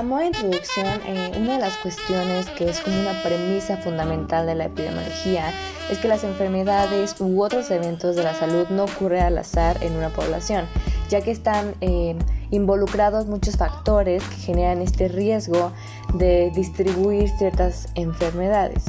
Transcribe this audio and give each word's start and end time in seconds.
A 0.00 0.02
modo 0.02 0.20
de 0.20 0.28
introducción, 0.28 0.86
eh, 1.06 1.30
una 1.36 1.56
de 1.56 1.58
las 1.58 1.76
cuestiones 1.76 2.46
que 2.56 2.70
es 2.70 2.80
como 2.80 2.98
una 2.98 3.22
premisa 3.22 3.76
fundamental 3.76 4.46
de 4.46 4.54
la 4.54 4.64
epidemiología 4.64 5.52
es 5.90 5.98
que 5.98 6.08
las 6.08 6.24
enfermedades 6.24 7.16
u 7.20 7.42
otros 7.42 7.70
eventos 7.70 8.16
de 8.16 8.22
la 8.22 8.32
salud 8.32 8.66
no 8.70 8.84
ocurren 8.84 9.24
al 9.24 9.36
azar 9.36 9.76
en 9.84 9.94
una 9.94 10.08
población, 10.08 10.64
ya 11.10 11.20
que 11.20 11.30
están 11.30 11.74
eh, 11.82 12.16
involucrados 12.50 13.26
muchos 13.26 13.58
factores 13.58 14.24
que 14.24 14.36
generan 14.36 14.80
este 14.80 15.08
riesgo 15.08 15.70
de 16.14 16.50
distribuir 16.54 17.28
ciertas 17.36 17.88
enfermedades. 17.94 18.84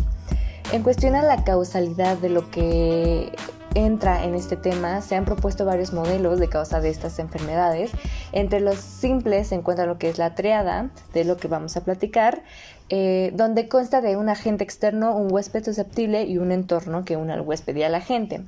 En 0.71 0.81
cuestión 0.81 1.15
a 1.15 1.23
la 1.23 1.43
causalidad 1.43 2.19
de 2.19 2.29
lo 2.29 2.49
que 2.51 3.33
entra 3.73 4.23
en 4.23 4.35
este 4.35 4.57
tema, 4.57 5.01
se 5.01 5.15
han 5.15 5.25
propuesto 5.25 5.65
varios 5.65 5.93
modelos 5.93 6.39
de 6.39 6.49
causa 6.49 6.81
de 6.81 6.89
estas 6.89 7.19
enfermedades. 7.19 7.91
Entre 8.31 8.59
los 8.59 8.75
simples 8.75 9.47
se 9.47 9.55
encuentra 9.55 9.85
lo 9.85 9.97
que 9.97 10.09
es 10.09 10.17
la 10.17 10.35
triada, 10.35 10.89
de 11.13 11.23
lo 11.23 11.37
que 11.37 11.47
vamos 11.47 11.77
a 11.77 11.83
platicar, 11.83 12.43
eh, 12.89 13.31
donde 13.35 13.69
consta 13.69 14.01
de 14.01 14.17
un 14.17 14.29
agente 14.29 14.63
externo, 14.63 15.15
un 15.15 15.31
huésped 15.31 15.63
susceptible 15.63 16.23
y 16.23 16.37
un 16.37 16.51
entorno 16.51 17.05
que 17.05 17.15
une 17.15 17.31
al 17.33 17.41
huésped 17.41 17.75
y 17.75 17.83
al 17.83 17.95
agente. 17.95 18.41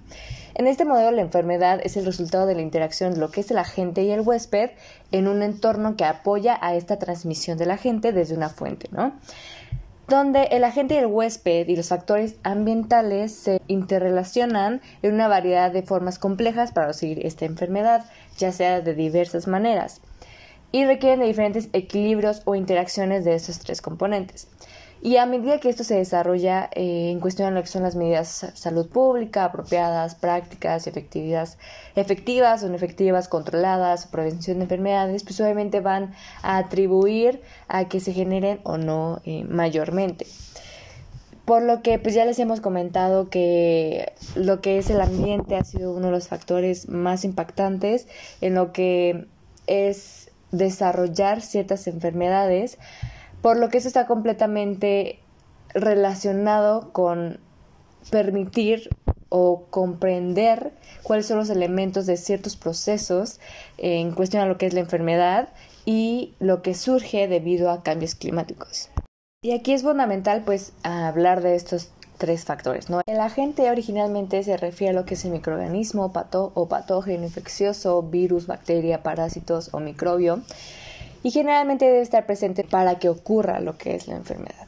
En 0.55 0.67
este 0.67 0.85
modelo 0.85 1.11
la 1.11 1.21
enfermedad 1.21 1.79
es 1.83 1.97
el 1.97 2.05
resultado 2.05 2.45
de 2.45 2.53
la 2.53 2.61
interacción 2.61 3.13
de 3.13 3.19
lo 3.19 3.31
que 3.31 3.41
es 3.41 3.49
el 3.49 3.57
agente 3.57 4.03
y 4.03 4.11
el 4.11 4.21
huésped 4.21 4.71
en 5.11 5.27
un 5.27 5.41
entorno 5.41 5.95
que 5.95 6.05
apoya 6.05 6.59
a 6.61 6.75
esta 6.75 6.99
transmisión 6.99 7.57
del 7.57 7.71
agente 7.71 8.11
desde 8.11 8.35
una 8.35 8.49
fuente, 8.49 8.87
¿no? 8.91 9.13
Donde 10.07 10.43
el 10.51 10.63
agente 10.63 10.95
y 10.95 10.97
el 10.97 11.07
huésped 11.07 11.67
y 11.67 11.75
los 11.75 11.89
factores 11.89 12.35
ambientales 12.43 13.33
se 13.33 13.61
interrelacionan 13.67 14.81
en 15.01 15.13
una 15.13 15.27
variedad 15.27 15.71
de 15.71 15.83
formas 15.83 16.19
complejas 16.19 16.71
para 16.71 16.87
conseguir 16.87 17.25
esta 17.25 17.45
enfermedad, 17.45 18.05
ya 18.37 18.51
sea 18.51 18.81
de 18.81 18.93
diversas 18.93 19.47
maneras, 19.47 20.01
y 20.71 20.85
requieren 20.85 21.19
de 21.19 21.27
diferentes 21.27 21.69
equilibrios 21.73 22.41
o 22.45 22.55
interacciones 22.55 23.23
de 23.25 23.35
estos 23.35 23.59
tres 23.59 23.81
componentes. 23.81 24.47
Y 25.05 25.17
a 25.17 25.25
medida 25.25 25.59
que 25.59 25.67
esto 25.67 25.83
se 25.83 25.95
desarrolla 25.95 26.69
eh, 26.71 27.09
en 27.11 27.19
cuestión 27.19 27.49
de 27.49 27.55
lo 27.55 27.61
que 27.61 27.67
son 27.67 27.83
las 27.83 27.93
medidas 27.93 28.39
de 28.39 28.55
salud 28.55 28.87
pública 28.87 29.43
apropiadas, 29.43 30.15
prácticas, 30.15 30.87
efectivas, 30.87 31.57
efectivas 31.97 32.63
o 32.63 32.69
no 32.69 32.75
efectivas, 32.75 33.27
controladas, 33.27 34.07
prevención 34.07 34.59
de 34.59 34.63
enfermedades, 34.63 35.25
pues 35.25 35.41
obviamente 35.41 35.81
van 35.81 36.13
a 36.41 36.57
atribuir 36.57 37.41
a 37.67 37.89
que 37.89 37.99
se 37.99 38.13
generen 38.13 38.61
o 38.63 38.77
no 38.77 39.19
eh, 39.25 39.43
mayormente. 39.43 40.25
Por 41.43 41.63
lo 41.63 41.81
que 41.81 41.99
pues 41.99 42.15
ya 42.15 42.23
les 42.23 42.39
hemos 42.39 42.61
comentado 42.61 43.29
que 43.29 44.13
lo 44.35 44.61
que 44.61 44.77
es 44.77 44.89
el 44.89 45.01
ambiente 45.01 45.57
ha 45.57 45.65
sido 45.65 45.91
uno 45.91 46.05
de 46.05 46.11
los 46.13 46.29
factores 46.29 46.87
más 46.87 47.25
impactantes 47.25 48.07
en 48.39 48.55
lo 48.55 48.71
que 48.71 49.25
es 49.67 50.31
desarrollar 50.53 51.41
ciertas 51.41 51.87
enfermedades 51.87 52.77
por 53.43 53.57
lo 53.57 53.69
que 53.69 53.77
eso 53.77 53.89
está 53.89 54.07
completamente 54.07 55.19
relacionado 55.73 56.93
con 56.93 57.39
permitir 58.09 58.89
o 59.27 59.65
comprender 59.69 60.71
cuáles 61.03 61.25
son 61.25 61.39
los 61.39 61.49
elementos 61.49 62.05
de 62.05 62.15
ciertos 62.15 62.55
procesos 62.55 63.41
en 63.77 64.13
cuestión 64.13 64.43
a 64.43 64.45
lo 64.45 64.57
que 64.57 64.65
es 64.65 64.73
la 64.73 64.79
enfermedad 64.79 65.49
y 65.85 66.35
lo 66.39 66.61
que 66.61 66.73
surge 66.73 67.27
debido 67.27 67.69
a 67.69 67.83
cambios 67.83 68.15
climáticos. 68.15 68.89
Y 69.43 69.51
aquí 69.51 69.73
es 69.73 69.83
fundamental 69.83 70.43
pues 70.45 70.71
hablar 70.83 71.41
de 71.41 71.55
estos 71.55 71.89
tres 72.17 72.45
factores. 72.45 72.87
El 73.07 73.19
agente 73.19 73.69
originalmente 73.69 74.41
se 74.43 74.55
refiere 74.55 74.91
a 74.91 75.01
lo 75.01 75.05
que 75.05 75.15
es 75.15 75.25
el 75.25 75.31
microorganismo 75.31 76.13
pato 76.13 76.53
o 76.53 76.69
patógeno 76.69 77.25
infeccioso, 77.25 78.03
virus, 78.03 78.47
bacteria, 78.47 79.03
parásitos 79.03 79.73
o 79.73 79.81
microbio 79.81 80.43
y 81.23 81.31
generalmente 81.31 81.85
debe 81.85 82.01
estar 82.01 82.25
presente 82.25 82.63
para 82.63 82.99
que 82.99 83.09
ocurra 83.09 83.61
lo 83.61 83.77
que 83.77 83.95
es 83.95 84.07
la 84.07 84.15
enfermedad. 84.15 84.67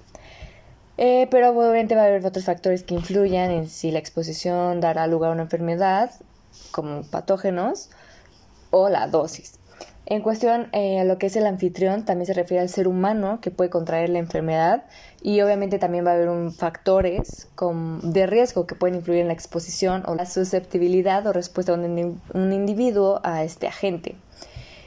Eh, 0.98 1.28
pero 1.30 1.50
obviamente 1.50 1.96
va 1.96 2.04
a 2.04 2.06
haber 2.06 2.26
otros 2.26 2.46
factores 2.46 2.84
que 2.84 2.96
influyan 2.96 3.52
en 3.52 3.68
si 3.68 3.92
la 3.92 4.00
exposición 4.00 4.80
dará 4.80 5.08
lugar 5.08 5.32
a 5.32 5.34
una 5.34 5.44
enfermedad, 5.44 6.12
como 6.72 7.04
patógenos, 7.04 7.90
o 8.72 8.88
la 8.88 9.08
dosis. 9.08 9.60
En 10.08 10.22
cuestión 10.22 10.68
eh, 10.72 11.00
a 11.00 11.04
lo 11.04 11.18
que 11.18 11.26
es 11.26 11.36
el 11.36 11.48
anfitrión, 11.48 12.06
también 12.06 12.28
se 12.28 12.34
refiere 12.34 12.62
al 12.62 12.70
ser 12.70 12.88
humano 12.88 13.40
que 13.42 13.52
puede 13.52 13.72
contraer 13.72 14.10
la 14.10 14.20
enfermedad 14.20 14.84
y 15.22 15.42
obviamente 15.42 15.80
también 15.80 16.06
va 16.06 16.12
a 16.12 16.14
haber 16.14 16.30
un 16.30 16.54
factores 16.54 17.48
de 18.04 18.28
riesgo 18.28 18.68
que 18.68 18.76
pueden 18.76 18.98
influir 18.98 19.22
en 19.22 19.28
la 19.28 19.34
exposición 19.34 20.04
o 20.06 20.14
la 20.14 20.28
susceptibilidad 20.28 21.26
o 21.26 21.34
respuesta 21.34 21.76
de 21.76 22.14
un 22.34 22.54
individuo 22.54 23.20
a 23.24 23.44
este 23.44 23.68
agente 23.68 24.16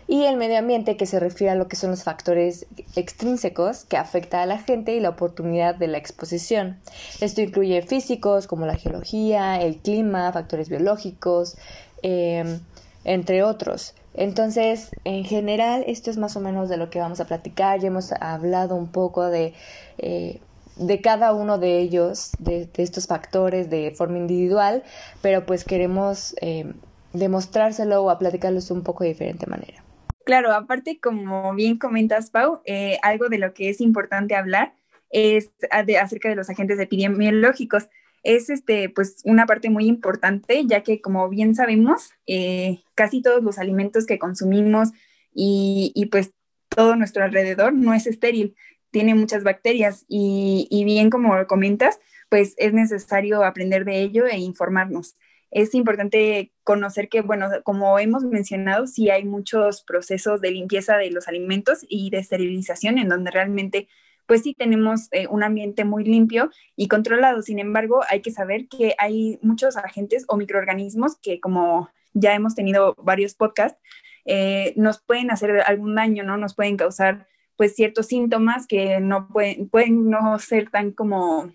y 0.08 0.24
el 0.24 0.38
medio 0.38 0.58
ambiente 0.58 0.96
que 0.96 1.04
se 1.04 1.20
refiere 1.20 1.50
a 1.50 1.54
lo 1.54 1.68
que 1.68 1.76
son 1.76 1.90
los 1.90 2.02
factores 2.02 2.66
extrínsecos 2.96 3.84
que 3.84 3.98
afecta 3.98 4.42
a 4.42 4.46
la 4.46 4.58
gente 4.58 4.96
y 4.96 5.00
la 5.00 5.10
oportunidad 5.10 5.74
de 5.74 5.86
la 5.86 5.98
exposición. 5.98 6.78
Esto 7.20 7.42
incluye 7.42 7.82
físicos 7.82 8.46
como 8.46 8.64
la 8.64 8.74
geología, 8.74 9.60
el 9.60 9.76
clima, 9.76 10.32
factores 10.32 10.70
biológicos, 10.70 11.58
em, 12.02 12.60
entre 13.04 13.42
otros. 13.42 13.94
Entonces, 14.14 14.90
en 15.04 15.24
general, 15.24 15.84
esto 15.86 16.10
es 16.10 16.16
más 16.16 16.36
o 16.36 16.40
menos 16.40 16.70
de 16.70 16.78
lo 16.78 16.88
que 16.88 17.00
vamos 17.00 17.20
a 17.20 17.26
platicar. 17.26 17.78
Ya 17.78 17.88
hemos 17.88 18.10
hablado 18.12 18.76
un 18.76 18.88
poco 18.88 19.26
de, 19.26 19.52
eh, 19.98 20.40
de 20.76 21.00
cada 21.02 21.34
uno 21.34 21.58
de 21.58 21.80
ellos, 21.80 22.30
de, 22.38 22.70
estos 22.78 23.06
factores 23.06 23.68
de 23.68 23.92
forma 23.94 24.16
individual, 24.16 24.82
pero 25.20 25.44
pues 25.44 25.64
queremos 25.64 26.34
em, 26.40 26.72
demostrárselo 27.12 28.02
o 28.02 28.10
a 28.10 28.18
platicarlos 28.18 28.70
un 28.70 28.82
poco 28.82 29.04
de 29.04 29.10
diferente 29.10 29.46
manera. 29.46 29.84
Claro, 30.28 30.52
aparte, 30.52 31.00
como 31.00 31.54
bien 31.54 31.78
comentas, 31.78 32.28
Pau, 32.28 32.60
eh, 32.66 32.98
algo 33.00 33.30
de 33.30 33.38
lo 33.38 33.54
que 33.54 33.70
es 33.70 33.80
importante 33.80 34.34
hablar 34.34 34.74
es 35.08 35.52
acerca 35.70 36.28
de 36.28 36.36
los 36.36 36.50
agentes 36.50 36.78
epidemiológicos. 36.78 37.88
Es 38.22 38.50
este, 38.50 38.90
pues, 38.90 39.22
una 39.24 39.46
parte 39.46 39.70
muy 39.70 39.86
importante, 39.86 40.66
ya 40.66 40.82
que, 40.82 41.00
como 41.00 41.30
bien 41.30 41.54
sabemos, 41.54 42.10
eh, 42.26 42.82
casi 42.94 43.22
todos 43.22 43.42
los 43.42 43.56
alimentos 43.56 44.04
que 44.04 44.18
consumimos 44.18 44.90
y, 45.32 45.92
y, 45.94 46.04
pues 46.10 46.32
todo 46.68 46.94
nuestro 46.94 47.24
alrededor 47.24 47.72
no 47.72 47.94
es 47.94 48.06
estéril, 48.06 48.54
tiene 48.90 49.14
muchas 49.14 49.44
bacterias 49.44 50.04
y, 50.08 50.68
y 50.70 50.84
bien 50.84 51.08
como 51.08 51.46
comentas, 51.46 52.00
pues 52.28 52.52
es 52.58 52.74
necesario 52.74 53.44
aprender 53.44 53.86
de 53.86 54.02
ello 54.02 54.26
e 54.26 54.36
informarnos 54.36 55.16
es 55.50 55.74
importante 55.74 56.52
conocer 56.62 57.08
que, 57.08 57.22
bueno, 57.22 57.48
como 57.64 57.98
hemos 57.98 58.24
mencionado, 58.24 58.86
sí 58.86 59.10
hay 59.10 59.24
muchos 59.24 59.82
procesos 59.82 60.40
de 60.40 60.50
limpieza 60.50 60.96
de 60.96 61.10
los 61.10 61.28
alimentos 61.28 61.86
y 61.88 62.10
de 62.10 62.18
esterilización 62.18 62.98
en 62.98 63.08
donde 63.08 63.30
realmente, 63.30 63.88
pues 64.26 64.42
sí 64.42 64.54
tenemos 64.54 65.08
eh, 65.12 65.26
un 65.28 65.42
ambiente 65.42 65.84
muy 65.84 66.04
limpio 66.04 66.50
y 66.76 66.88
controlado. 66.88 67.40
Sin 67.42 67.58
embargo, 67.58 68.02
hay 68.10 68.20
que 68.20 68.30
saber 68.30 68.68
que 68.68 68.94
hay 68.98 69.38
muchos 69.42 69.76
agentes 69.76 70.24
o 70.28 70.36
microorganismos 70.36 71.16
que, 71.16 71.40
como 71.40 71.88
ya 72.12 72.34
hemos 72.34 72.54
tenido 72.54 72.94
varios 72.98 73.34
podcasts, 73.34 73.80
eh, 74.26 74.74
nos 74.76 75.00
pueden 75.00 75.30
hacer 75.30 75.60
algún 75.60 75.94
daño, 75.94 76.24
¿no? 76.24 76.36
Nos 76.36 76.54
pueden 76.54 76.76
causar, 76.76 77.26
pues, 77.56 77.74
ciertos 77.74 78.06
síntomas 78.06 78.66
que 78.66 79.00
no 79.00 79.28
pueden, 79.28 79.70
pueden 79.70 80.10
no 80.10 80.38
ser 80.38 80.70
tan 80.70 80.92
como 80.92 81.50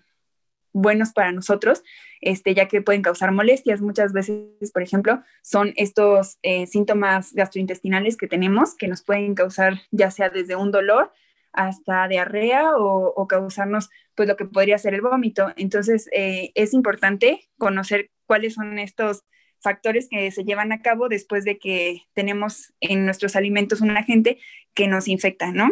buenos 0.74 1.12
para 1.12 1.32
nosotros, 1.32 1.82
este, 2.20 2.54
ya 2.54 2.68
que 2.68 2.82
pueden 2.82 3.00
causar 3.00 3.32
molestias. 3.32 3.80
Muchas 3.80 4.12
veces, 4.12 4.70
por 4.72 4.82
ejemplo, 4.82 5.22
son 5.42 5.72
estos 5.76 6.38
eh, 6.42 6.66
síntomas 6.66 7.32
gastrointestinales 7.32 8.18
que 8.18 8.26
tenemos 8.26 8.76
que 8.76 8.88
nos 8.88 9.02
pueden 9.02 9.34
causar 9.34 9.80
ya 9.90 10.10
sea 10.10 10.28
desde 10.28 10.56
un 10.56 10.70
dolor 10.70 11.12
hasta 11.52 12.08
diarrea 12.08 12.72
o, 12.76 13.26
causarnos 13.28 13.88
pues 14.16 14.28
lo 14.28 14.36
que 14.36 14.44
podría 14.44 14.76
ser 14.76 14.92
el 14.92 15.00
vómito. 15.00 15.52
Entonces 15.56 16.08
eh, 16.12 16.50
es 16.54 16.74
importante 16.74 17.48
conocer 17.56 18.10
cuáles 18.26 18.54
son 18.54 18.78
estos 18.78 19.24
factores 19.60 20.08
que 20.10 20.30
se 20.30 20.44
llevan 20.44 20.72
a 20.72 20.82
cabo 20.82 21.08
después 21.08 21.44
de 21.44 21.58
que 21.58 22.02
tenemos 22.12 22.74
en 22.80 23.06
nuestros 23.06 23.36
alimentos 23.36 23.80
un 23.80 23.96
agente 23.96 24.38
que 24.74 24.88
nos 24.88 25.08
infecta, 25.08 25.52
¿no? 25.52 25.70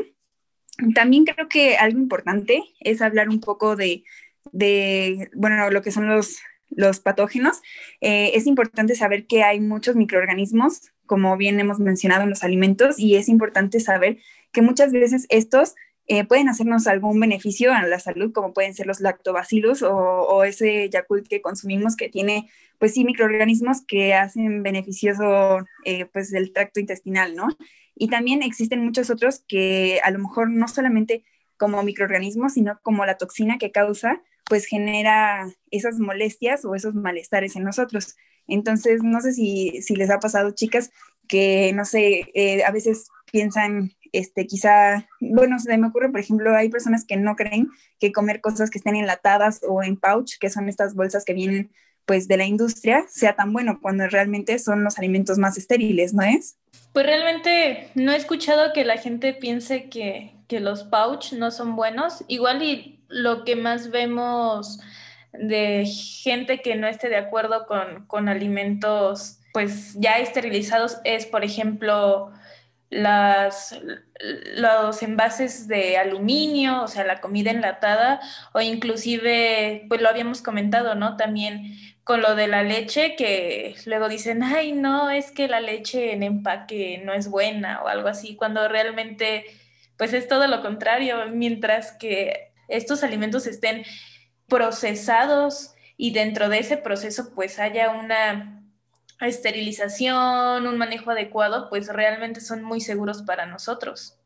También 0.94 1.24
creo 1.24 1.48
que 1.48 1.76
algo 1.76 1.98
importante 1.98 2.62
es 2.80 3.02
hablar 3.02 3.28
un 3.28 3.40
poco 3.40 3.76
de 3.76 4.04
de, 4.50 5.30
bueno, 5.34 5.70
lo 5.70 5.82
que 5.82 5.92
son 5.92 6.08
los, 6.08 6.38
los 6.70 7.00
patógenos, 7.00 7.60
eh, 8.00 8.32
es 8.34 8.46
importante 8.46 8.94
saber 8.94 9.26
que 9.26 9.42
hay 9.42 9.60
muchos 9.60 9.96
microorganismos, 9.96 10.92
como 11.06 11.36
bien 11.36 11.60
hemos 11.60 11.78
mencionado 11.78 12.22
en 12.22 12.30
los 12.30 12.42
alimentos, 12.42 12.98
y 12.98 13.16
es 13.16 13.28
importante 13.28 13.80
saber 13.80 14.18
que 14.52 14.62
muchas 14.62 14.92
veces 14.92 15.26
estos 15.28 15.74
eh, 16.08 16.24
pueden 16.24 16.48
hacernos 16.48 16.86
algún 16.88 17.20
beneficio 17.20 17.72
a 17.72 17.82
la 17.86 18.00
salud, 18.00 18.32
como 18.32 18.52
pueden 18.52 18.74
ser 18.74 18.86
los 18.86 19.00
lactobacillus 19.00 19.82
o, 19.82 20.44
ese 20.44 20.90
Yakult 20.90 21.28
que 21.28 21.40
consumimos 21.40 21.96
que 21.96 22.08
tiene, 22.08 22.50
pues 22.78 22.94
sí, 22.94 23.04
microorganismos 23.04 23.82
que 23.86 24.14
hacen 24.14 24.62
beneficioso, 24.62 25.64
eh, 25.84 26.06
pues, 26.06 26.32
el 26.32 26.52
tracto 26.52 26.80
intestinal, 26.80 27.36
¿no? 27.36 27.48
Y 27.94 28.08
también 28.08 28.42
existen 28.42 28.84
muchos 28.84 29.10
otros 29.10 29.44
que 29.46 30.00
a 30.02 30.10
lo 30.10 30.18
mejor 30.18 30.50
no 30.50 30.66
solamente 30.66 31.24
como 31.56 31.82
microorganismos, 31.82 32.54
sino 32.54 32.80
como 32.82 33.06
la 33.06 33.18
toxina 33.18 33.58
que 33.58 33.70
causa, 33.70 34.20
pues 34.48 34.66
genera 34.66 35.48
esas 35.70 35.98
molestias 35.98 36.64
o 36.64 36.74
esos 36.74 36.94
malestares 36.94 37.56
en 37.56 37.64
nosotros. 37.64 38.16
Entonces, 38.46 39.02
no 39.02 39.20
sé 39.20 39.32
si, 39.32 39.82
les 39.94 40.10
ha 40.10 40.18
pasado, 40.18 40.50
chicas, 40.50 40.90
que, 41.28 41.72
no 41.74 41.84
sé, 41.84 42.30
eh, 42.34 42.64
a 42.64 42.70
veces 42.70 43.08
piensan 43.30 43.92
este, 44.12 44.46
quizá, 44.46 45.08
bueno, 45.20 45.58
se 45.58 45.76
me 45.78 45.86
ocurre, 45.86 46.10
por 46.10 46.20
ejemplo, 46.20 46.54
hay 46.54 46.68
personas 46.68 47.04
que 47.06 47.16
no 47.16 47.34
creen 47.34 47.68
que 47.98 48.12
comer 48.12 48.40
cosas 48.40 48.68
que 48.70 48.78
estén 48.78 48.96
enlatadas 48.96 49.60
o 49.66 49.82
en 49.82 49.96
pouch, 49.96 50.38
que 50.38 50.50
son 50.50 50.68
estas 50.68 50.94
bolsas 50.94 51.24
que 51.24 51.32
vienen 51.32 51.72
pues 52.06 52.28
de 52.28 52.36
la 52.36 52.44
industria, 52.44 53.04
sea 53.08 53.34
tan 53.34 53.52
bueno 53.52 53.78
cuando 53.80 54.06
realmente 54.08 54.58
son 54.58 54.84
los 54.84 54.98
alimentos 54.98 55.38
más 55.38 55.56
estériles, 55.58 56.14
¿no 56.14 56.22
es? 56.22 56.56
Pues 56.92 57.06
realmente 57.06 57.90
no 57.94 58.12
he 58.12 58.16
escuchado 58.16 58.72
que 58.72 58.84
la 58.84 58.98
gente 58.98 59.32
piense 59.32 59.88
que, 59.88 60.34
que 60.48 60.60
los 60.60 60.84
pouch 60.84 61.32
no 61.32 61.50
son 61.50 61.76
buenos. 61.76 62.24
Igual 62.28 62.62
y 62.62 63.00
lo 63.08 63.44
que 63.44 63.56
más 63.56 63.90
vemos 63.90 64.80
de 65.32 65.86
gente 65.86 66.60
que 66.60 66.76
no 66.76 66.86
esté 66.86 67.08
de 67.08 67.16
acuerdo 67.16 67.66
con, 67.66 68.06
con 68.06 68.28
alimentos 68.28 69.38
pues 69.52 69.94
ya 69.94 70.18
esterilizados 70.18 70.98
es, 71.04 71.26
por 71.26 71.44
ejemplo, 71.44 72.32
las, 72.92 73.80
los 74.54 75.02
envases 75.02 75.66
de 75.66 75.96
aluminio, 75.96 76.82
o 76.82 76.88
sea, 76.88 77.04
la 77.04 77.22
comida 77.22 77.50
enlatada, 77.50 78.20
o 78.52 78.60
inclusive, 78.60 79.86
pues 79.88 80.02
lo 80.02 80.10
habíamos 80.10 80.42
comentado, 80.42 80.94
¿no? 80.94 81.16
También 81.16 81.74
con 82.04 82.20
lo 82.20 82.34
de 82.34 82.48
la 82.48 82.62
leche, 82.62 83.16
que 83.16 83.76
luego 83.86 84.10
dicen, 84.10 84.42
ay, 84.42 84.72
no, 84.72 85.10
es 85.10 85.30
que 85.30 85.48
la 85.48 85.60
leche 85.60 86.12
en 86.12 86.22
empaque 86.22 87.00
no 87.02 87.14
es 87.14 87.28
buena 87.28 87.82
o 87.82 87.88
algo 87.88 88.08
así, 88.08 88.36
cuando 88.36 88.68
realmente, 88.68 89.46
pues 89.96 90.12
es 90.12 90.28
todo 90.28 90.46
lo 90.46 90.60
contrario, 90.60 91.16
mientras 91.32 91.92
que 91.92 92.52
estos 92.68 93.02
alimentos 93.02 93.46
estén 93.46 93.84
procesados 94.48 95.74
y 95.96 96.12
dentro 96.12 96.50
de 96.50 96.58
ese 96.58 96.76
proceso 96.76 97.32
pues 97.34 97.58
haya 97.58 97.90
una 97.90 98.61
esterilización, 99.28 100.66
un 100.66 100.78
manejo 100.78 101.10
adecuado, 101.10 101.68
pues 101.68 101.88
realmente 101.88 102.40
son 102.40 102.62
muy 102.62 102.80
seguros 102.80 103.22
para 103.22 103.46
nosotros. 103.46 104.18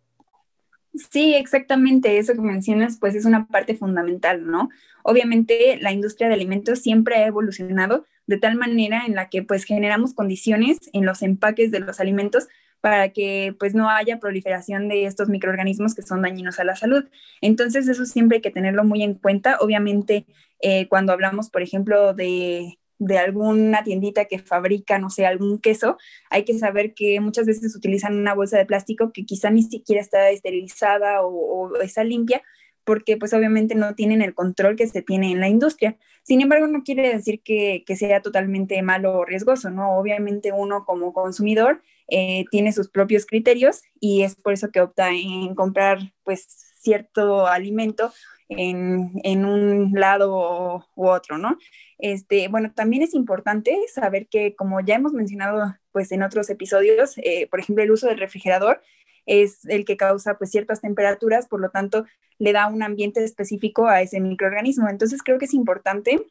Sí, 1.11 1.35
exactamente, 1.35 2.19
eso 2.19 2.33
que 2.33 2.41
mencionas, 2.41 2.97
pues 2.99 3.15
es 3.15 3.27
una 3.27 3.47
parte 3.47 3.75
fundamental, 3.75 4.47
¿no? 4.47 4.71
Obviamente 5.03 5.79
la 5.81 5.93
industria 5.93 6.29
de 6.29 6.35
alimentos 6.35 6.81
siempre 6.81 7.17
ha 7.17 7.27
evolucionado 7.27 8.07
de 8.27 8.39
tal 8.39 8.57
manera 8.57 9.05
en 9.07 9.15
la 9.15 9.29
que 9.29 9.43
pues 9.43 9.65
generamos 9.65 10.15
condiciones 10.15 10.79
en 10.93 11.05
los 11.05 11.23
empaques 11.23 11.71
de 11.71 11.81
los 11.81 12.01
alimentos 12.01 12.49
para 12.81 13.11
que 13.11 13.55
pues 13.59 13.75
no 13.75 13.91
haya 13.91 14.19
proliferación 14.19 14.89
de 14.89 15.05
estos 15.07 15.29
microorganismos 15.29 15.95
que 15.95 16.03
son 16.03 16.23
dañinos 16.23 16.59
a 16.59 16.65
la 16.65 16.77
salud. 16.77 17.05
Entonces 17.41 17.89
eso 17.89 18.05
siempre 18.05 18.37
hay 18.37 18.43
que 18.43 18.51
tenerlo 18.51 18.85
muy 18.85 19.03
en 19.03 19.15
cuenta. 19.15 19.59
Obviamente 19.61 20.27
eh, 20.61 20.89
cuando 20.89 21.13
hablamos, 21.13 21.51
por 21.51 21.63
ejemplo, 21.63 22.15
de 22.15 22.79
de 22.99 23.19
alguna 23.19 23.85
tiendita 23.85 24.25
que 24.25 24.39
fabrica, 24.39 24.99
no 24.99 25.11
sé, 25.11 25.27
algún 25.27 25.59
queso, 25.59 25.99
hay 26.31 26.45
que 26.45 26.59
saber 26.59 26.95
que 26.95 27.21
muchas 27.21 27.47
veces 27.47 27.77
utilizan 27.77 28.17
una 28.17 28.35
bolsa 28.35 28.59
de 28.59 28.67
plástico 28.67 29.13
que 29.13 29.25
quizá 29.25 29.51
ni 29.51 29.63
siquiera 29.63 30.01
está 30.01 30.31
esterilizada 30.31 31.23
o, 31.23 31.77
está 31.81 32.05
limpia, 32.05 32.43
porque 32.85 33.17
pues 33.17 33.35
obviamente 33.35 33.75
no 33.75 33.95
tienen 33.95 34.23
el 34.23 34.35
control 34.35 34.77
que 34.77 34.87
se 34.87 35.03
tiene 35.03 35.33
en 35.33 35.41
la 35.41 35.49
industria. 35.49 35.97
Sin 36.23 36.41
embargo, 36.41 36.67
no 36.69 36.83
quiere 36.85 37.13
decir 37.13 37.43
que, 37.43 37.85
sea 37.97 38.23
totalmente 38.23 38.81
malo 38.83 39.19
o 39.19 39.25
riesgoso, 39.25 39.71
¿no? 39.71 39.99
Obviamente 39.99 40.53
uno 40.53 40.85
como 40.85 41.13
consumidor 41.13 41.83
eh, 42.09 42.45
tiene 42.51 42.73
sus 42.73 42.89
propios 42.89 43.27
criterios 43.27 43.83
y 43.99 44.23
es 44.23 44.37
por 44.37 44.53
eso 44.53 44.71
que 44.71 44.81
opta 44.81 45.11
en 45.11 45.55
comprar 45.57 45.99
pues 46.23 46.47
cierto 46.81 47.49
alimento 47.49 48.13
en, 48.49 49.45
un 49.45 49.93
lado 49.95 50.87
u 50.95 51.07
otro, 51.09 51.39
¿no? 51.39 51.59
Este, 51.99 52.49
bueno, 52.49 52.73
también 52.73 53.03
es 53.03 53.15
importante 53.15 53.77
saber 53.93 54.29
que, 54.29 54.55
como 54.55 54.81
ya 54.81 54.97
hemos 54.97 55.13
mencionado 55.13 55.77
pues, 55.93 56.13
en 56.13 56.23
otros 56.23 56.49
episodios, 56.51 57.15
eh, 57.19 57.49
por 57.51 57.61
ejemplo, 57.61 57.83
el 57.83 57.91
uso 57.91 58.07
del 58.07 58.19
refrigerador 58.19 58.83
es 59.25 59.65
el 59.67 59.85
que 59.85 59.97
causa 59.97 60.39
pues, 60.39 60.51
ciertas 60.51 60.81
temperaturas, 60.81 61.49
por 61.49 61.61
lo 61.61 61.71
tanto, 61.71 62.07
le 62.39 62.53
da 62.53 62.69
un 62.69 62.83
ambiente 62.83 63.25
específico 63.25 63.89
a 63.89 64.01
ese 64.03 64.21
microorganismo. 64.21 64.89
Entonces, 64.89 65.23
creo 65.23 65.39
que 65.39 65.47
es 65.47 65.55
importante 65.55 66.25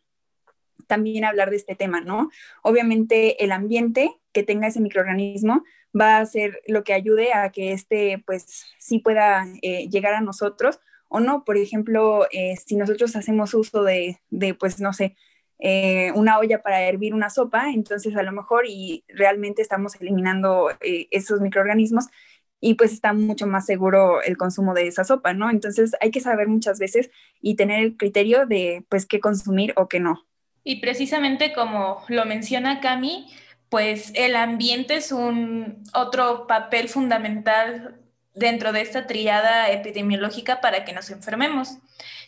también 0.88 1.26
hablar 1.26 1.50
de 1.50 1.56
este 1.58 1.76
tema, 1.76 2.00
¿no? 2.00 2.30
Obviamente, 2.62 3.44
el 3.44 3.52
ambiente 3.52 4.12
que 4.32 4.44
tenga 4.44 4.68
ese 4.68 4.82
microorganismo 4.82 5.64
va 6.00 6.18
a 6.18 6.26
ser 6.26 6.62
lo 6.68 6.84
que 6.84 6.94
ayude 6.94 7.34
a 7.34 7.52
que 7.52 7.72
este, 7.72 8.24
pues, 8.26 8.66
sí 8.78 9.00
pueda 9.00 9.46
eh, 9.62 9.90
llegar 9.90 10.14
a 10.14 10.22
nosotros 10.22 10.80
o 11.08 11.20
no. 11.20 11.44
Por 11.44 11.58
ejemplo, 11.58 12.28
eh, 12.32 12.56
si 12.58 12.76
nosotros 12.76 13.16
hacemos 13.16 13.54
uso 13.54 13.84
de, 13.84 14.20
pues 14.60 14.80
no 14.80 14.94
sé, 14.94 15.16
eh, 15.60 16.12
una 16.16 16.38
olla 16.38 16.62
para 16.62 16.82
hervir 16.82 17.14
una 17.14 17.30
sopa, 17.30 17.72
entonces 17.72 18.16
a 18.16 18.24
lo 18.24 18.32
mejor 18.32 18.66
y 18.68 19.06
realmente 19.08 19.62
estamos 19.62 19.96
eliminando 20.02 20.70
eh, 20.82 21.08
esos 21.12 21.40
microorganismos 21.40 22.08
y 22.60 22.74
pues 22.76 22.92
está 22.92 23.14
mucho 23.14 23.48
más 23.48 23.66
seguro 23.66 24.22
el 24.22 24.38
consumo 24.38 24.74
de 24.74 24.88
esa 24.88 25.04
sopa, 25.04 25.34
¿no? 25.34 25.50
Entonces 25.50 25.96
hay 26.02 26.12
que 26.12 26.20
saber 26.20 26.48
muchas 26.48 26.80
veces 26.80 27.12
y 27.42 27.56
tener 27.56 27.82
el 27.82 27.98
criterio 27.98 28.46
de 28.46 28.84
pues 28.90 29.06
qué 29.06 29.20
consumir 29.20 29.74
o 29.78 29.88
qué 29.88 30.00
no. 30.00 30.26
Y 30.64 30.82
precisamente 30.82 31.54
como 31.54 32.04
lo 32.08 32.26
menciona 32.26 32.82
Cami, 32.82 33.28
pues 33.70 34.12
el 34.16 34.36
ambiente 34.36 34.96
es 34.96 35.12
un 35.12 35.84
otro 35.94 36.48
papel 36.48 36.90
fundamental 36.90 38.02
dentro 38.36 38.72
de 38.72 38.82
esta 38.82 39.08
triada 39.08 39.72
epidemiológica 39.72 40.62
para 40.62 40.86
que 40.86 40.94
nos 40.94 41.10
enfermemos, 41.10 41.78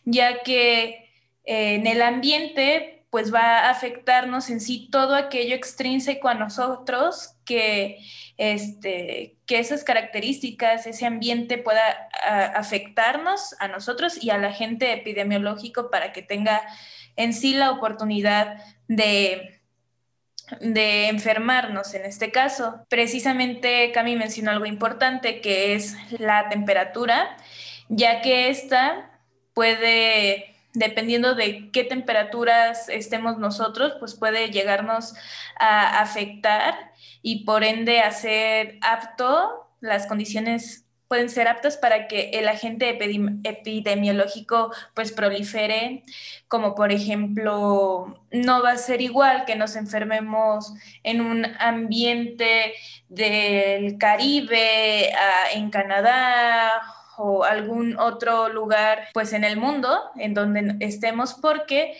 ya 0.05 0.41
que 0.41 1.09
eh, 1.45 1.75
en 1.75 1.85
el 1.87 2.01
ambiente 2.01 2.97
pues 3.09 3.33
va 3.33 3.59
a 3.59 3.69
afectarnos 3.69 4.49
en 4.49 4.59
sí 4.59 4.89
todo 4.91 5.15
aquello 5.15 5.55
extrínseco 5.55 6.27
a 6.27 6.33
nosotros 6.33 7.35
que, 7.45 7.99
este, 8.37 9.37
que 9.45 9.59
esas 9.59 9.83
características, 9.85 10.85
ese 10.85 11.05
ambiente 11.05 11.57
pueda 11.57 12.09
afectarnos 12.53 13.55
a 13.59 13.69
nosotros 13.69 14.21
y 14.21 14.29
a 14.29 14.37
la 14.37 14.51
gente 14.51 14.91
epidemiológico 14.91 15.89
para 15.89 16.11
que 16.11 16.21
tenga 16.21 16.61
en 17.15 17.33
sí 17.33 17.53
la 17.53 17.71
oportunidad 17.71 18.57
de 18.87 19.56
de 20.61 21.09
enfermarnos 21.09 21.93
en 21.93 22.05
este 22.05 22.31
caso. 22.31 22.85
Precisamente 22.89 23.91
Cami 23.91 24.15
mencionó 24.15 24.51
algo 24.51 24.65
importante 24.65 25.41
que 25.41 25.73
es 25.73 25.95
la 26.19 26.49
temperatura, 26.49 27.37
ya 27.89 28.21
que 28.21 28.49
esta 28.49 29.11
puede, 29.53 30.55
dependiendo 30.73 31.35
de 31.35 31.69
qué 31.71 31.83
temperaturas 31.83 32.89
estemos 32.89 33.37
nosotros, 33.37 33.93
pues 33.99 34.15
puede 34.15 34.49
llegarnos 34.49 35.13
a 35.59 36.01
afectar 36.01 36.91
y 37.21 37.43
por 37.43 37.63
ende 37.63 37.99
hacer 37.99 38.77
apto 38.81 39.69
las 39.79 40.07
condiciones 40.07 40.86
pueden 41.07 41.29
ser 41.29 41.47
aptas 41.47 41.77
para 41.77 42.07
que 42.07 42.31
el 42.31 42.47
agente 42.47 42.97
epidemiológico 43.43 44.71
pues 44.93 45.11
prolifere, 45.11 46.03
como 46.47 46.75
por 46.75 46.91
ejemplo, 46.91 48.21
no 48.31 48.61
va 48.61 48.71
a 48.71 48.77
ser 48.77 49.01
igual 49.01 49.45
que 49.45 49.55
nos 49.55 49.75
enfermemos 49.75 50.73
en 51.03 51.21
un 51.21 51.45
ambiente 51.59 52.73
del 53.09 53.97
Caribe, 53.97 55.11
en 55.53 55.69
Canadá 55.69 56.81
o 57.17 57.43
algún 57.43 57.97
otro 57.99 58.49
lugar 58.49 59.07
pues 59.13 59.33
en 59.33 59.43
el 59.43 59.57
mundo 59.57 59.99
en 60.17 60.33
donde 60.33 60.75
estemos 60.79 61.33
porque 61.33 61.97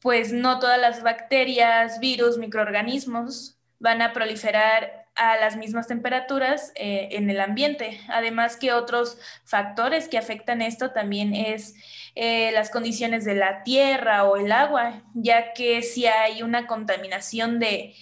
pues 0.00 0.32
no 0.32 0.58
todas 0.58 0.80
las 0.80 1.02
bacterias, 1.02 2.00
virus, 2.00 2.36
microorganismos 2.36 3.56
van 3.78 4.02
a 4.02 4.12
proliferar 4.12 5.01
a 5.14 5.36
las 5.36 5.56
mismas 5.56 5.86
temperaturas 5.86 6.72
eh, 6.74 7.08
en 7.12 7.28
el 7.28 7.40
ambiente. 7.40 8.00
Además 8.08 8.56
que 8.56 8.72
otros 8.72 9.18
factores 9.44 10.08
que 10.08 10.18
afectan 10.18 10.62
esto 10.62 10.92
también 10.92 11.34
es 11.34 11.74
eh, 12.14 12.50
las 12.52 12.70
condiciones 12.70 13.24
de 13.24 13.34
la 13.34 13.62
tierra 13.62 14.24
o 14.24 14.36
el 14.36 14.52
agua, 14.52 15.02
ya 15.14 15.52
que 15.52 15.82
si 15.82 16.06
hay 16.06 16.42
una 16.42 16.66
contaminación 16.66 17.58
de, 17.58 17.94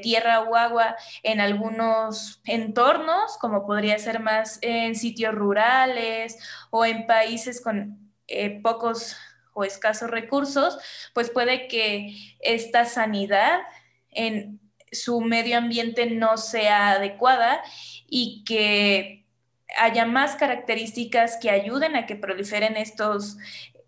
tierra 0.00 0.42
o 0.42 0.54
agua 0.54 0.94
en 1.24 1.40
algunos 1.40 2.40
entornos, 2.44 3.36
como 3.38 3.66
podría 3.66 3.98
ser 3.98 4.20
más 4.20 4.60
en 4.62 4.94
sitios 4.94 5.34
rurales 5.34 6.38
o 6.70 6.84
en 6.84 7.04
países 7.04 7.60
con 7.60 8.12
eh, 8.28 8.60
pocos 8.62 9.16
o 9.54 9.64
escasos 9.64 10.08
recursos, 10.08 10.78
pues 11.14 11.30
puede 11.30 11.66
que 11.66 12.14
esta 12.40 12.84
sanidad 12.84 13.62
en 14.10 14.61
su 14.92 15.20
medio 15.20 15.58
ambiente 15.58 16.06
no 16.06 16.36
sea 16.36 16.92
adecuada 16.92 17.62
y 18.08 18.44
que 18.44 19.26
haya 19.78 20.04
más 20.04 20.36
características 20.36 21.38
que 21.38 21.50
ayuden 21.50 21.96
a 21.96 22.06
que 22.06 22.14
proliferen 22.14 22.76
estos 22.76 23.38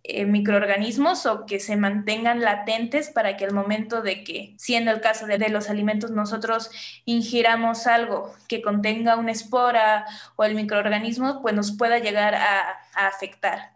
eh, 0.03 0.27
microorganismos 0.27 1.25
o 1.27 1.47
que 1.47 1.61
se 1.61 1.77
mantengan 1.77 2.41
latentes 2.41 3.11
para 3.11 3.37
que 3.37 3.45
al 3.45 3.55
momento 3.55 4.03
de 4.03 4.25
que, 4.25 4.55
siendo 4.59 4.91
el 4.91 5.01
caso 5.01 5.27
de, 5.27 5.39
los 5.49 5.71
alimentos, 5.71 6.11
nosotros 6.11 6.71
ingiramos 7.05 7.87
algo 7.87 8.35
que 8.49 8.61
contenga 8.61 9.17
una 9.17 9.33
espora 9.33 10.07
o 10.37 10.45
el 10.45 10.55
microorganismo, 10.55 11.41
pues 11.43 11.55
nos 11.55 11.73
pueda 11.73 11.99
llegar 11.99 12.35
a 12.35 12.81
afectar. 12.95 13.73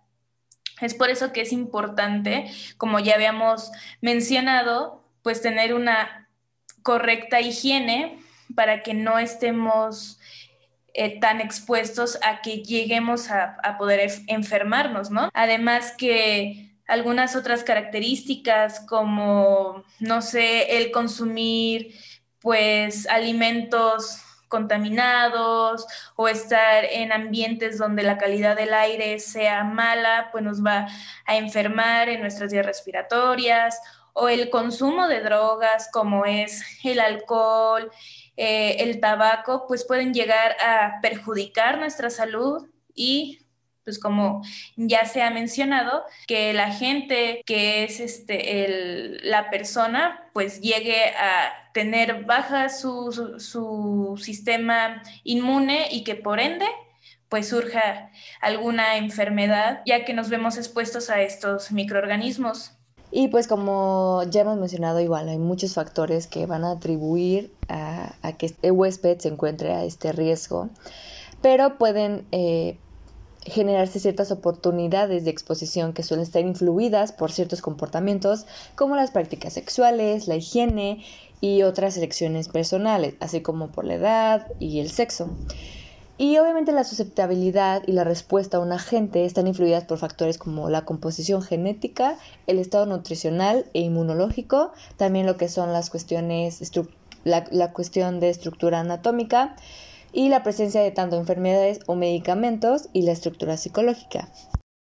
Es 0.80 0.94
por 0.94 1.11
eso 1.11 1.32
que 1.32 1.40
es 1.40 1.52
importante, 1.52 2.50
como 2.76 2.99
ya 3.00 3.14
habíamos 3.14 3.73
mencionado, 4.00 5.02
pues 5.23 5.42
tener 5.42 5.75
una 5.75 6.27
correcta 6.88 7.42
higiene 7.42 8.18
para 8.54 8.83
que 8.83 8.95
no 8.95 9.18
estemos 9.18 10.18
eh, 10.95 11.21
tan 11.21 11.42
expuestos 11.42 12.18
a 12.23 12.40
que 12.40 12.62
lleguemos 12.62 13.30
a, 13.30 13.59
a 13.62 13.76
poder 13.76 14.11
enfermarnos, 14.26 15.11
¿no? 15.11 15.28
Además 15.35 15.92
que 15.99 16.73
algunas 16.87 17.37
otras 17.37 17.62
características 17.62 18.80
como, 18.88 19.85
no 20.00 20.23
sé, 20.23 20.78
el 20.78 20.90
consumir 20.90 21.95
pues 22.40 23.07
alimentos 23.07 24.23
contaminados 24.49 25.87
o 26.16 26.26
estar 26.26 26.87
en 26.87 27.12
ambientes 27.12 27.76
donde 27.76 28.02
la 28.02 28.16
calidad 28.16 28.57
del 28.57 28.73
aire 28.73 29.18
sea 29.18 29.62
mala, 29.62 30.30
pues 30.33 30.42
nos 30.42 30.64
va 30.64 30.88
a 31.26 31.37
enfermar 31.37 32.09
en 32.09 32.23
nuestras 32.23 32.50
vías 32.50 32.64
respiratorias 32.64 33.78
o 34.18 34.28
el 34.28 34.50
consumo 34.50 35.06
de 35.06 35.20
drogas 35.20 35.88
como 35.92 36.25
es 36.25 36.62
el 36.82 36.98
alcohol, 36.98 37.90
eh, 38.37 38.76
el 38.80 39.00
tabaco, 39.00 39.66
pues 39.68 39.84
pueden 39.84 40.12
llegar 40.12 40.56
a 40.60 41.00
perjudicar 41.00 41.78
nuestra 41.78 42.10
salud 42.10 42.66
y 42.94 43.38
pues 43.84 43.98
como 43.98 44.42
ya 44.76 45.06
se 45.06 45.22
ha 45.22 45.30
mencionado, 45.30 46.04
que 46.26 46.52
la 46.52 46.70
gente 46.72 47.42
que 47.46 47.84
es 47.84 48.00
este, 48.00 49.16
la 49.22 49.48
persona, 49.48 50.28
pues 50.34 50.60
llegue 50.60 51.06
a 51.16 51.70
tener 51.72 52.25
baja 52.25 52.68
su, 52.68 53.12
su, 53.38 54.20
sistema 54.22 55.02
inmune 55.25 55.88
y 55.90 56.04
que 56.04 56.16
por 56.16 56.38
ende 56.38 56.66
pues 57.30 57.48
surja 57.48 58.10
alguna 58.42 58.96
enfermedad, 58.96 59.80
ya 59.87 60.04
que 60.04 60.12
nos 60.12 60.28
vemos 60.28 60.58
expuestos 60.58 61.08
a 61.08 61.22
estos 61.22 61.72
microorganismos. 61.72 62.77
Y 63.11 63.29
pues 63.29 63.49
como 63.49 64.23
ya 64.31 64.43
hemos 64.43 64.59
mencionado, 64.59 65.00
igual 65.00 65.29
hay 65.29 65.38
muchos 65.38 65.75
factores 65.75 66.27
que 66.27 66.47
van 66.47 66.65
a 66.65 66.73
atribuir 66.73 67.53
a, 67.69 68.12
que 68.38 68.47
el 68.47 68.53
este 68.53 68.71
huésped 68.71 69.19
se 69.19 69.29
encuentre 69.29 69.73
a 69.73 69.85
este 69.85 70.12
riesgo, 70.12 70.69
pero 71.41 71.79
pueden 71.79 72.27
eh, 72.33 72.77
generarse 73.43 73.99
ciertas 73.99 74.31
oportunidades 74.31 75.25
de 75.25 75.31
exposición 75.31 75.93
que 75.93 76.03
suelen 76.03 76.25
estar 76.25 76.43
influidas 76.43 77.12
por 77.12 77.33
ciertos 77.33 77.62
comportamientos 77.62 78.47
como 78.75 78.95
las 78.95 79.11
prácticas 79.11 79.55
sexuales, 79.55 80.29
la 80.29 80.37
higiene 80.37 81.05
y 81.41 81.62
otras 81.62 81.97
elecciones 81.97 82.49
personales, 82.49 83.15
así 83.21 83.41
como 83.41 83.69
por 83.69 83.85
la 83.85 83.95
edad 83.95 84.47
y 84.59 84.81
el 84.81 84.91
sexo. 84.91 85.31
Y 86.20 86.37
obviamente 86.38 86.72
la 86.72 86.82
susceptibilidad 86.82 87.82
y 87.87 87.92
la 87.92 88.02
respuesta 88.02 88.56
a 88.56 88.60
un 88.60 88.72
agente 88.72 89.25
están 89.25 89.46
influidas 89.46 89.84
por 89.84 89.98
factores 89.98 90.37
como 90.37 90.68
la 90.68 90.84
composición 90.84 91.42
genética, 91.42 92.18
el 92.48 92.58
estado 92.58 92.87
nutricional 92.87 93.66
e 93.72 93.82
inmunológico, 93.82 94.72
también 94.96 95.26
lo 95.26 95.37
que 95.37 95.48
son 95.48 95.72
las 95.72 95.90
cuestiones, 95.90 96.60
la, 97.22 97.44
la 97.52 97.72
cuestión 97.72 98.18
de 98.18 98.30
estructura 98.30 98.80
anatómica, 98.80 99.54
y 100.12 100.28
la 100.28 100.42
presencia 100.42 100.80
de 100.80 100.90
tanto 100.90 101.16
enfermedades 101.16 101.80
o 101.87 101.94
medicamentos 101.94 102.88
y 102.92 103.02
la 103.02 103.12
estructura 103.12 103.56
psicológica. 103.56 104.28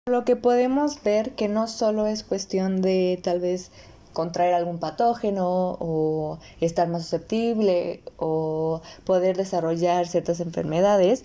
Lo 0.07 0.23
que 0.23 0.37
podemos 0.37 1.03
ver 1.03 1.31
que 1.31 1.49
no 1.49 1.67
solo 1.67 2.07
es 2.07 2.23
cuestión 2.23 2.81
de 2.81 3.19
tal 3.21 3.41
vez 3.41 3.71
contraer 4.17 4.55
algún 4.55 4.79
patógeno 4.79 5.77
o 5.79 6.39
estar 6.59 6.87
más 6.87 7.03
susceptible 7.03 8.01
o 8.17 8.81
poder 9.05 9.37
desarrollar 9.37 10.07
ciertas 10.07 10.39
enfermedades, 10.39 11.23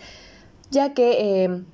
ya 0.70 0.92
que 0.92 1.44
eh, 1.44 1.64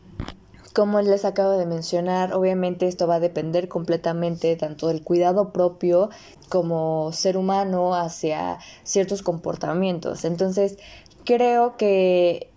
como 0.74 1.00
les 1.00 1.24
acabo 1.24 1.58
de 1.58 1.66
mencionar, 1.66 2.34
obviamente 2.34 2.86
esto 2.86 3.08
va 3.08 3.16
a 3.16 3.20
depender 3.20 3.66
completamente 3.66 4.54
tanto 4.54 4.86
del 4.86 5.02
cuidado 5.02 5.52
propio 5.52 6.08
como 6.48 7.10
ser 7.10 7.36
humano 7.36 7.96
hacia 7.96 8.60
ciertos 8.84 9.22
comportamientos. 9.22 10.24
Entonces, 10.24 10.78
creo 11.24 11.76
que 11.76 12.52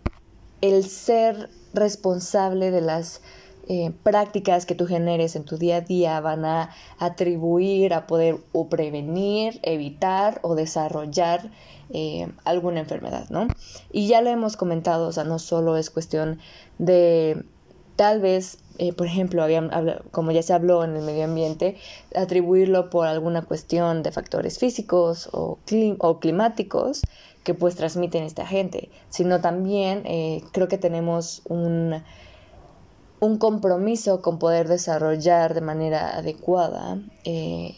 el 0.61 0.83
ser 0.83 1.49
responsable 1.73 2.69
de 2.69 2.81
las 2.81 3.21
eh, 3.73 3.93
prácticas 4.03 4.65
que 4.65 4.75
tú 4.75 4.85
generes 4.85 5.37
en 5.37 5.45
tu 5.45 5.55
día 5.55 5.77
a 5.77 5.81
día 5.81 6.19
van 6.19 6.43
a 6.43 6.71
atribuir 6.99 7.93
a 7.93 8.05
poder 8.05 8.35
o 8.51 8.67
prevenir, 8.67 9.61
evitar 9.63 10.39
o 10.41 10.55
desarrollar 10.55 11.49
eh, 11.89 12.27
alguna 12.43 12.81
enfermedad, 12.81 13.29
¿no? 13.29 13.47
Y 13.89 14.07
ya 14.07 14.21
lo 14.21 14.29
hemos 14.29 14.57
comentado, 14.57 15.07
o 15.07 15.11
sea, 15.13 15.23
no 15.23 15.39
solo 15.39 15.77
es 15.77 15.89
cuestión 15.89 16.39
de 16.79 17.45
tal 17.95 18.19
vez, 18.19 18.57
eh, 18.77 18.91
por 18.91 19.07
ejemplo, 19.07 19.45
como 20.11 20.31
ya 20.31 20.43
se 20.43 20.51
habló 20.51 20.83
en 20.83 20.97
el 20.97 21.03
medio 21.03 21.23
ambiente, 21.23 21.77
atribuirlo 22.13 22.89
por 22.89 23.07
alguna 23.07 23.41
cuestión 23.43 24.03
de 24.03 24.11
factores 24.11 24.59
físicos 24.59 25.29
o, 25.31 25.59
o 25.99 26.19
climáticos, 26.19 27.03
que 27.45 27.53
pues 27.53 27.77
transmiten 27.77 28.23
esta 28.23 28.45
gente, 28.45 28.89
sino 29.09 29.39
también 29.39 30.03
creo 30.51 30.67
que 30.67 30.77
tenemos 30.77 31.41
un, 31.45 32.03
un 33.21 33.37
compromiso 33.37 34.21
con 34.21 34.39
poder 34.39 34.67
desarrollar 34.67 35.53
de 35.53 35.61
manera 35.61 36.17
adecuada 36.17 36.97
eh, 37.23 37.77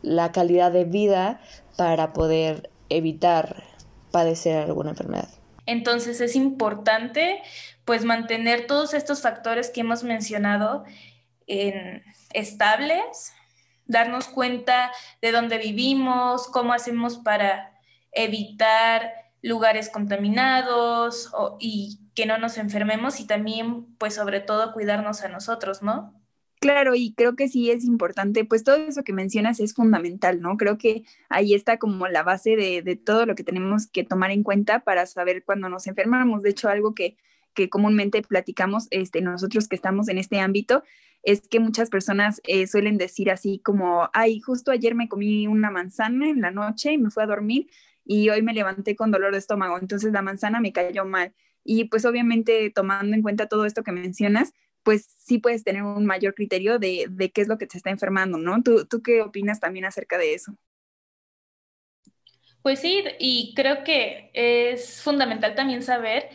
la 0.00 0.32
calidad 0.32 0.72
de 0.72 0.84
vida 0.84 1.40
para 1.76 2.14
poder 2.14 2.70
evitar 2.88 3.64
padecer 4.10 4.56
alguna 4.56 4.90
enfermedad. 4.90 5.28
Entonces 5.66 6.20
es 6.20 6.36
importante 6.36 7.42
pues 7.84 8.04
mantener 8.04 8.66
todos 8.66 8.94
estos 8.94 9.20
factores 9.20 9.68
que 9.68 9.80
hemos 9.80 10.04
mencionado 10.04 10.84
en, 11.46 12.02
estables, 12.34 13.32
darnos 13.86 14.26
cuenta 14.26 14.92
de 15.22 15.32
dónde 15.32 15.58
vivimos, 15.58 16.48
cómo 16.48 16.72
hacemos 16.72 17.16
para 17.16 17.72
evitar 18.12 19.23
lugares 19.44 19.90
contaminados 19.90 21.30
y 21.60 22.00
que 22.14 22.26
no 22.26 22.38
nos 22.38 22.56
enfermemos 22.56 23.20
y 23.20 23.26
también, 23.26 23.86
pues 23.98 24.14
sobre 24.14 24.40
todo, 24.40 24.72
cuidarnos 24.72 25.22
a 25.22 25.28
nosotros, 25.28 25.82
¿no? 25.82 26.18
Claro, 26.60 26.94
y 26.94 27.12
creo 27.12 27.36
que 27.36 27.48
sí 27.48 27.70
es 27.70 27.84
importante, 27.84 28.46
pues 28.46 28.64
todo 28.64 28.76
eso 28.76 29.04
que 29.04 29.12
mencionas 29.12 29.60
es 29.60 29.74
fundamental, 29.74 30.40
¿no? 30.40 30.56
Creo 30.56 30.78
que 30.78 31.04
ahí 31.28 31.52
está 31.52 31.78
como 31.78 32.08
la 32.08 32.22
base 32.22 32.56
de, 32.56 32.80
de 32.80 32.96
todo 32.96 33.26
lo 33.26 33.34
que 33.34 33.44
tenemos 33.44 33.86
que 33.86 34.02
tomar 34.02 34.30
en 34.30 34.42
cuenta 34.42 34.80
para 34.80 35.04
saber 35.04 35.44
cuándo 35.44 35.68
nos 35.68 35.86
enfermamos. 35.86 36.42
De 36.42 36.50
hecho, 36.50 36.70
algo 36.70 36.94
que, 36.94 37.18
que 37.52 37.68
comúnmente 37.68 38.22
platicamos 38.22 38.88
este, 38.90 39.20
nosotros 39.20 39.68
que 39.68 39.76
estamos 39.76 40.08
en 40.08 40.16
este 40.16 40.40
ámbito 40.40 40.82
es 41.22 41.48
que 41.48 41.60
muchas 41.60 41.90
personas 41.90 42.40
eh, 42.44 42.66
suelen 42.66 42.96
decir 42.96 43.30
así 43.30 43.58
como, 43.58 44.08
ay, 44.14 44.40
justo 44.40 44.70
ayer 44.70 44.94
me 44.94 45.08
comí 45.08 45.46
una 45.46 45.70
manzana 45.70 46.30
en 46.30 46.40
la 46.40 46.50
noche 46.50 46.92
y 46.92 46.98
me 46.98 47.10
fui 47.10 47.22
a 47.22 47.26
dormir 47.26 47.68
y 48.04 48.28
hoy 48.30 48.42
me 48.42 48.54
levanté 48.54 48.96
con 48.96 49.10
dolor 49.10 49.32
de 49.32 49.38
estómago, 49.38 49.78
entonces 49.78 50.12
la 50.12 50.22
manzana 50.22 50.60
me 50.60 50.72
cayó 50.72 51.04
mal. 51.04 51.34
Y 51.64 51.84
pues 51.86 52.04
obviamente 52.04 52.70
tomando 52.70 53.16
en 53.16 53.22
cuenta 53.22 53.48
todo 53.48 53.64
esto 53.66 53.82
que 53.84 53.92
mencionas, 53.92 54.52
pues 54.82 55.06
sí 55.18 55.38
puedes 55.38 55.64
tener 55.64 55.82
un 55.82 56.06
mayor 56.06 56.34
criterio 56.34 56.78
de, 56.78 57.06
de 57.10 57.30
qué 57.32 57.40
es 57.42 57.48
lo 57.48 57.58
que 57.58 57.66
te 57.66 57.78
está 57.78 57.90
enfermando, 57.90 58.38
¿no? 58.38 58.62
¿Tú, 58.62 58.86
¿Tú 58.86 59.02
qué 59.02 59.22
opinas 59.22 59.60
también 59.60 59.86
acerca 59.86 60.18
de 60.18 60.34
eso? 60.34 60.56
Pues 62.62 62.80
sí, 62.80 63.04
y 63.18 63.52
creo 63.54 63.84
que 63.84 64.30
es 64.32 65.02
fundamental 65.02 65.54
también 65.54 65.82
saber 65.82 66.30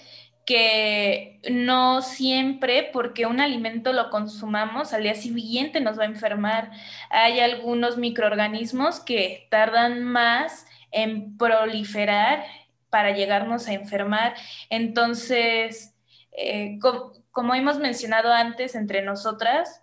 que 0.46 1.40
no 1.52 2.02
siempre 2.02 2.90
porque 2.94 3.26
un 3.26 3.40
alimento 3.40 3.94
lo 3.94 4.10
consumamos 4.10 4.94
al 4.94 5.04
día 5.04 5.16
siguiente 5.16 5.82
nos 5.82 5.98
va 6.00 6.04
a 6.04 6.08
enfermar. 6.08 6.72
Hay 7.10 7.40
algunos 7.40 7.98
microorganismos 7.98 9.00
que 9.00 9.48
tardan 9.52 10.04
más 10.04 10.66
en 10.92 11.38
proliferar 11.38 12.46
para 12.90 13.12
llegarnos 13.12 13.68
a 13.68 13.74
enfermar. 13.74 14.36
Entonces, 14.70 15.96
eh, 16.32 16.80
como 17.32 17.56
hemos 17.56 17.78
mencionado 17.80 18.32
antes 18.34 18.76
entre 18.76 19.02
nosotras, 19.02 19.82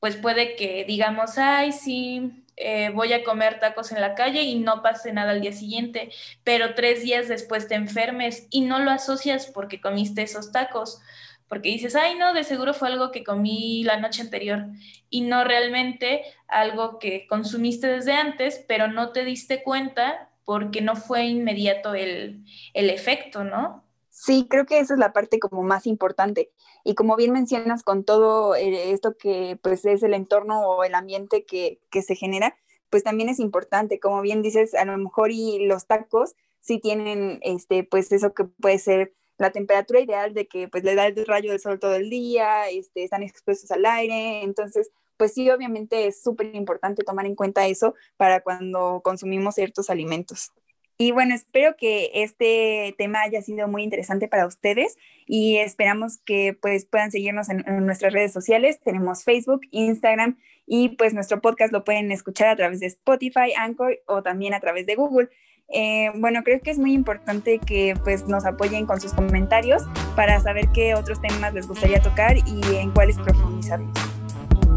pues 0.00 0.16
puede 0.16 0.56
que 0.56 0.84
digamos, 0.84 1.36
ay, 1.38 1.72
sí, 1.72 2.44
eh, 2.56 2.90
voy 2.90 3.12
a 3.12 3.22
comer 3.22 3.60
tacos 3.60 3.92
en 3.92 4.00
la 4.00 4.14
calle 4.14 4.42
y 4.42 4.58
no 4.58 4.82
pase 4.82 5.12
nada 5.12 5.30
al 5.30 5.40
día 5.40 5.52
siguiente, 5.52 6.10
pero 6.42 6.74
tres 6.74 7.02
días 7.02 7.28
después 7.28 7.68
te 7.68 7.74
enfermes 7.74 8.46
y 8.50 8.62
no 8.62 8.78
lo 8.80 8.90
asocias 8.90 9.46
porque 9.46 9.80
comiste 9.80 10.22
esos 10.22 10.52
tacos, 10.52 11.00
porque 11.48 11.68
dices, 11.68 11.96
ay, 11.96 12.16
no, 12.16 12.32
de 12.32 12.44
seguro 12.44 12.74
fue 12.74 12.88
algo 12.88 13.12
que 13.12 13.24
comí 13.24 13.82
la 13.84 13.98
noche 13.98 14.22
anterior 14.22 14.66
y 15.10 15.22
no 15.22 15.44
realmente 15.44 16.22
algo 16.48 16.98
que 16.98 17.26
consumiste 17.26 17.86
desde 17.86 18.12
antes, 18.12 18.64
pero 18.66 18.88
no 18.88 19.12
te 19.12 19.24
diste 19.24 19.62
cuenta 19.62 20.29
porque 20.50 20.80
no 20.80 20.96
fue 20.96 21.26
inmediato 21.26 21.94
el, 21.94 22.44
efecto, 22.74 23.44
¿no? 23.44 23.84
Sí, 24.08 24.48
creo 24.50 24.66
que 24.66 24.80
esa 24.80 24.94
es 24.94 24.98
la 24.98 25.12
parte 25.12 25.38
como 25.38 25.62
más 25.62 25.86
importante. 25.86 26.50
Y 26.82 26.96
como 26.96 27.14
bien 27.14 27.30
mencionas 27.30 27.84
con 27.84 28.02
todo 28.02 28.56
eh, 28.56 28.90
esto 28.90 29.16
que 29.16 29.60
pues 29.62 29.84
es 29.84 30.02
el 30.02 30.12
entorno 30.12 30.62
o 30.62 30.82
el 30.82 30.96
ambiente 30.96 31.44
que, 31.44 31.78
se 31.92 32.16
genera, 32.16 32.56
pues 32.90 33.04
también 33.04 33.28
es 33.28 33.38
importante. 33.38 34.00
Como 34.00 34.22
bien 34.22 34.42
dices, 34.42 34.74
a 34.74 34.84
lo 34.84 34.98
mejor 34.98 35.30
y 35.30 35.66
los 35.66 35.86
tacos 35.86 36.34
sí 36.58 36.80
tienen 36.80 37.38
este, 37.42 37.84
pues 37.84 38.10
eso 38.10 38.34
que 38.34 38.42
puede 38.42 38.80
ser 38.80 39.14
la 39.38 39.52
temperatura 39.52 40.00
ideal 40.00 40.34
de 40.34 40.48
que 40.48 40.66
pues 40.66 40.82
le 40.82 40.96
da 40.96 41.06
el 41.06 41.26
rayo 41.26 41.52
del 41.52 41.60
sol 41.60 41.78
todo 41.78 41.94
el 41.94 42.10
día, 42.10 42.68
este, 42.68 43.04
están 43.04 43.22
expuestos 43.22 43.70
al 43.70 43.86
aire, 43.86 44.42
entonces 44.42 44.90
pues 45.20 45.34
sí, 45.34 45.50
obviamente 45.50 46.06
es 46.06 46.22
súper 46.22 46.54
importante 46.54 47.04
tomar 47.04 47.26
en 47.26 47.34
cuenta 47.34 47.66
eso 47.66 47.94
para 48.16 48.40
cuando 48.40 49.02
consumimos 49.04 49.56
ciertos 49.56 49.90
alimentos. 49.90 50.50
Y 50.96 51.12
bueno, 51.12 51.34
espero 51.34 51.76
que 51.76 52.10
este 52.14 52.94
tema 52.96 53.20
haya 53.20 53.42
sido 53.42 53.68
muy 53.68 53.82
interesante 53.82 54.28
para 54.28 54.46
ustedes 54.46 54.96
y 55.26 55.58
esperamos 55.58 56.16
que 56.24 56.56
pues 56.58 56.86
puedan 56.86 57.10
seguirnos 57.10 57.50
en, 57.50 57.64
nuestras 57.84 58.14
redes 58.14 58.32
sociales. 58.32 58.80
Tenemos 58.80 59.22
Facebook, 59.22 59.60
Instagram 59.72 60.38
y 60.66 60.96
pues 60.96 61.12
nuestro 61.12 61.42
podcast 61.42 61.70
lo 61.70 61.84
pueden 61.84 62.10
escuchar 62.12 62.48
a 62.48 62.56
través 62.56 62.80
de 62.80 62.86
Spotify, 62.86 63.52
Anchor 63.58 64.00
o 64.06 64.22
también 64.22 64.54
a 64.54 64.60
través 64.60 64.86
de 64.86 64.94
Google. 64.94 65.28
Eh, 65.68 66.12
bueno, 66.14 66.42
creo 66.44 66.62
que 66.62 66.70
es 66.70 66.78
muy 66.78 66.94
importante 66.94 67.58
que 67.58 67.92
pues 68.04 68.26
nos 68.26 68.46
apoyen 68.46 68.86
con 68.86 69.02
sus 69.02 69.12
comentarios 69.12 69.82
para 70.16 70.40
saber 70.40 70.68
qué 70.72 70.94
otros 70.94 71.20
temas 71.20 71.52
les 71.52 71.68
gustaría 71.68 72.00
tocar 72.00 72.38
y 72.38 72.76
en 72.76 72.90
cuáles 72.92 73.18
profundizarlos. 73.18 74.09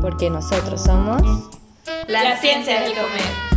Porque 0.03 0.29
nosotros 0.29 0.83
somos 0.83 1.22
la 2.10 2.36
ciencia 2.38 2.81
del 2.81 2.93
comer. 2.93 3.52